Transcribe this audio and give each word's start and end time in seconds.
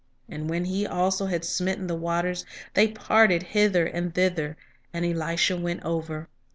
and 0.27 0.49
when 0.49 0.65
he 0.65 0.83
also 0.87 1.27
had 1.27 1.45
smitten 1.45 1.85
the 1.85 1.93
waters, 1.93 2.43
they 2.73 2.87
parted 2.87 3.43
hither 3.43 3.85
and 3.85 4.15
thither; 4.15 4.57
and 4.91 5.05
Elisha 5.05 5.55
went 5.55 5.85
over. 5.85 6.27